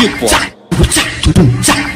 [0.00, 1.89] 你给在，不在给我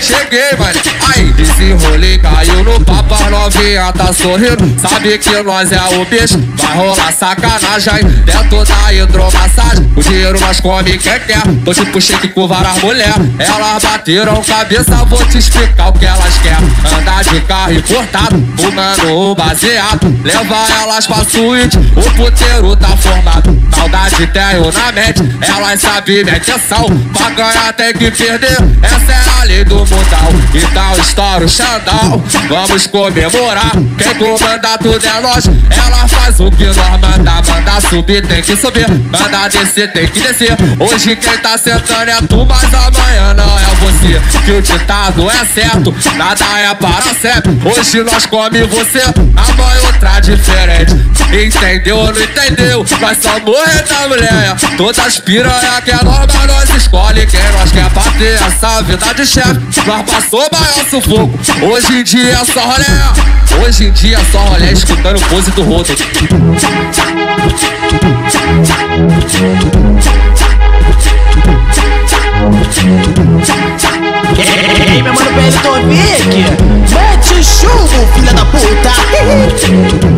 [0.00, 0.80] Cheguei, mano.
[1.14, 4.80] Aí, desenrolei, caiu no papo, a novinha tá sorrindo.
[4.80, 8.04] Sabe que nós é o bicho, vai rolar sacanagem.
[8.24, 11.42] Dentro da hidromassagem, o dinheiro nós come quem quer.
[11.64, 13.14] Tô tipo shake com várias mulher.
[13.38, 16.98] Elas bateram cabeça, vou te explicar o que elas querem.
[16.98, 20.20] Andar de carro importado, fumando o baseado.
[20.22, 23.56] Leva elas pra suíte, o puteiro tá formado.
[23.76, 26.86] Maldade tenho na mente, elas sabem minha intenção.
[27.16, 29.96] Pra ganhar tem que perder, essa é a lei do mundão.
[30.54, 33.72] Então estoura o xandão, vamos comemorar.
[33.96, 37.42] Quem comanda tudo é nós, ela faz o que nós manda.
[37.80, 40.56] Subir, tem que subir, manda descer, tem que descer.
[40.80, 44.20] Hoje quem tá sentando é tu, mas amanhã não é você.
[44.44, 47.56] Que o ditado é certo, nada é para sempre.
[47.64, 50.94] Hoje nós come você, amanhã outra diferente.
[51.32, 52.84] Entendeu ou não entendeu?
[53.00, 54.56] Nós somos rei da mulher.
[54.76, 59.60] Todas piranha que é norma, nós escolhe quem nós quer bater essa vida de chefe.
[59.86, 61.38] Nós passou maior sufoco.
[61.62, 63.64] Hoje em dia é só rolé.
[63.64, 65.94] Hoje em dia é só rolé escutando pose do rodo.
[74.92, 76.65] Ei, meu mano PL Tovic,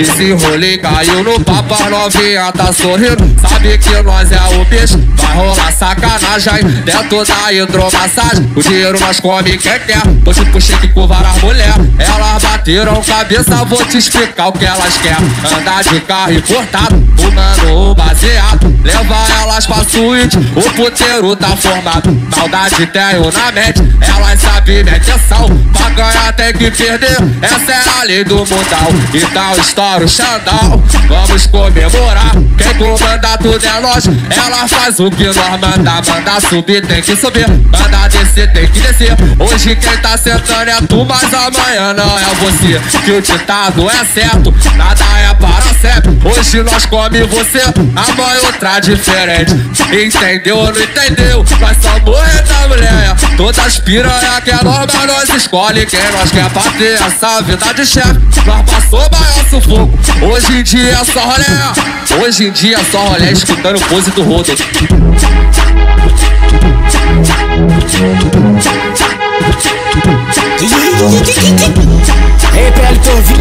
[0.00, 3.36] Desenrolei, caiu no papo, a novinha tá sorrindo.
[3.46, 6.62] Sabe que nós é o bicho, vai rolar sacanagem.
[6.86, 10.00] Dentro da hidromassagem, o dinheiro nós come quem quer.
[10.24, 11.74] Tô tipo shake com várias mulher.
[11.98, 15.30] Elas bateram cabeça, vou te explicar o que elas querem.
[15.54, 18.80] Andar de carro importado, fumando o baseado.
[18.82, 22.10] Leva elas pra suíte, o puteiro tá formado.
[22.34, 25.46] Maldade tenho na mente, elas sabem minha intenção.
[25.76, 28.88] Pra ganhar tem que perder, essa é a lei do mundão.
[29.12, 29.54] Então
[29.90, 32.32] estoura o xandão, vamos comemorar.
[32.56, 36.02] Quem comanda tudo é nós, ela faz o que nós manda.
[36.06, 39.16] Manda subir, tem que subir, manda descer, tem que descer.
[39.38, 42.80] Hoje quem tá sentando é tu, mas amanhã não é você.
[43.04, 46.18] Que o ditado é certo, nada é para sempre.
[46.24, 49.54] Hoje nós come você, amanhã outra diferente.
[49.90, 51.44] Entendeu ou não entendeu?
[51.60, 53.09] Nós somos da mulher.
[53.40, 58.20] Todas piranha que é norma, nós escolhe quem nós quer bater essa vida de chefe.
[58.44, 59.98] Nós passou maior sufoco.
[60.30, 62.22] Hoje em dia é só rolé.
[62.22, 64.52] Hoje em dia é só rolé escutando pose do rodo.
[72.54, 73.40] Ei, PL Tovic,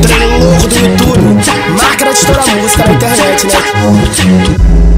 [0.00, 1.44] treino louco do YouTube.
[1.82, 4.95] Marca na editora música na internet, né?